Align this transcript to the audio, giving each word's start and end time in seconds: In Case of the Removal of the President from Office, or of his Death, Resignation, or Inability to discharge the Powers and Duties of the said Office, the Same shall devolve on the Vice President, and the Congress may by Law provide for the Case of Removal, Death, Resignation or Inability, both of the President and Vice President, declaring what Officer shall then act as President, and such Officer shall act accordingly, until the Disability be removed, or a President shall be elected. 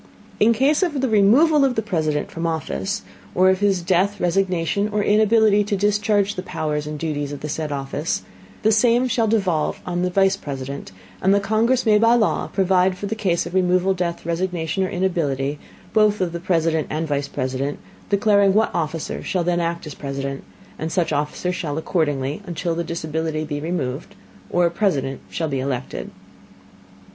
In 0.39 0.51
Case 0.51 0.81
of 0.81 0.99
the 0.99 1.07
Removal 1.07 1.63
of 1.63 1.75
the 1.75 1.83
President 1.83 2.31
from 2.31 2.47
Office, 2.47 3.03
or 3.35 3.51
of 3.51 3.59
his 3.59 3.83
Death, 3.83 4.19
Resignation, 4.19 4.89
or 4.91 5.03
Inability 5.03 5.63
to 5.65 5.77
discharge 5.77 6.33
the 6.33 6.41
Powers 6.41 6.87
and 6.87 6.97
Duties 6.97 7.31
of 7.31 7.41
the 7.41 7.49
said 7.49 7.71
Office, 7.71 8.23
the 8.63 8.71
Same 8.71 9.07
shall 9.07 9.27
devolve 9.27 9.79
on 9.85 10.01
the 10.01 10.09
Vice 10.09 10.37
President, 10.37 10.91
and 11.21 11.35
the 11.35 11.39
Congress 11.39 11.85
may 11.85 11.99
by 11.99 12.15
Law 12.15 12.47
provide 12.47 12.97
for 12.97 13.05
the 13.05 13.13
Case 13.13 13.45
of 13.45 13.53
Removal, 13.53 13.93
Death, 13.93 14.25
Resignation 14.25 14.83
or 14.83 14.89
Inability, 14.89 15.59
both 15.93 16.19
of 16.19 16.31
the 16.31 16.39
President 16.39 16.87
and 16.89 17.07
Vice 17.07 17.27
President, 17.27 17.77
declaring 18.09 18.55
what 18.55 18.73
Officer 18.73 19.21
shall 19.21 19.43
then 19.43 19.59
act 19.59 19.85
as 19.85 19.93
President, 19.93 20.43
and 20.79 20.91
such 20.91 21.13
Officer 21.13 21.51
shall 21.51 21.77
act 21.77 21.85
accordingly, 21.85 22.41
until 22.47 22.73
the 22.73 22.83
Disability 22.83 23.43
be 23.43 23.59
removed, 23.59 24.15
or 24.49 24.65
a 24.65 24.71
President 24.71 25.21
shall 25.29 25.47
be 25.47 25.59
elected. 25.59 26.09